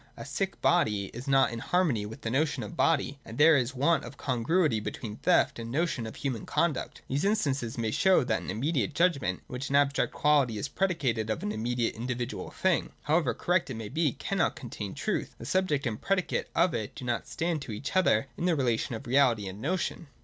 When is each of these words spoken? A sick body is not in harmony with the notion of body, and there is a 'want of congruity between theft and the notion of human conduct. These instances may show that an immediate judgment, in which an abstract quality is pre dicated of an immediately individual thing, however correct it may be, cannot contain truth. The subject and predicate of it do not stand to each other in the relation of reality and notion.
A 0.17 0.25
sick 0.25 0.59
body 0.63 1.11
is 1.13 1.27
not 1.27 1.51
in 1.51 1.59
harmony 1.59 2.07
with 2.07 2.21
the 2.21 2.31
notion 2.31 2.63
of 2.63 2.75
body, 2.75 3.19
and 3.23 3.37
there 3.37 3.55
is 3.55 3.73
a 3.73 3.77
'want 3.77 4.03
of 4.03 4.17
congruity 4.17 4.79
between 4.79 5.17
theft 5.17 5.59
and 5.59 5.71
the 5.71 5.77
notion 5.77 6.07
of 6.07 6.15
human 6.15 6.43
conduct. 6.47 7.03
These 7.07 7.23
instances 7.23 7.77
may 7.77 7.91
show 7.91 8.23
that 8.23 8.41
an 8.41 8.49
immediate 8.49 8.95
judgment, 8.95 9.41
in 9.41 9.45
which 9.53 9.69
an 9.69 9.75
abstract 9.75 10.11
quality 10.11 10.57
is 10.57 10.69
pre 10.69 10.87
dicated 10.87 11.29
of 11.29 11.43
an 11.43 11.51
immediately 11.51 11.95
individual 12.01 12.49
thing, 12.49 12.93
however 13.03 13.35
correct 13.35 13.69
it 13.69 13.75
may 13.75 13.89
be, 13.89 14.13
cannot 14.13 14.55
contain 14.55 14.95
truth. 14.95 15.35
The 15.37 15.45
subject 15.45 15.85
and 15.85 16.01
predicate 16.01 16.49
of 16.55 16.73
it 16.73 16.95
do 16.95 17.05
not 17.05 17.27
stand 17.27 17.61
to 17.61 17.71
each 17.71 17.95
other 17.95 18.25
in 18.37 18.45
the 18.45 18.55
relation 18.55 18.95
of 18.95 19.05
reality 19.05 19.47
and 19.47 19.61
notion. 19.61 20.07